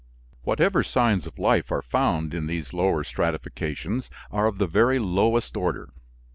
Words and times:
Whatever 0.41 0.81
signs 0.81 1.27
of 1.27 1.37
life 1.37 1.71
are 1.71 1.83
found 1.83 2.33
in 2.33 2.47
these 2.47 2.73
lower 2.73 3.03
stratifications 3.03 4.09
are 4.31 4.47
of 4.47 4.57
the 4.57 4.65
very 4.65 4.97
lowest 4.97 5.55
order. 5.55 5.93